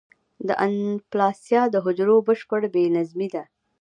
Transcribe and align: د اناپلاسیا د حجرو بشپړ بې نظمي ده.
د 0.47 0.49
اناپلاسیا 0.65 1.61
د 1.69 1.75
حجرو 1.85 2.15
بشپړ 2.27 2.61
بې 2.73 2.83
نظمي 2.97 3.27
ده. 3.35 3.43